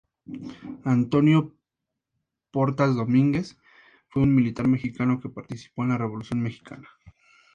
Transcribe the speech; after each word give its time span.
Antonio 0.83 1.53
Portas 2.49 2.95
Domínguez 2.95 3.59
fue 4.09 4.23
un 4.23 4.33
militar 4.33 4.67
mexicano 4.67 5.19
que 5.19 5.29
participó 5.29 5.83
en 5.83 5.89
la 5.89 5.99
Revolución 5.99 6.41
mexicana. 6.41 6.89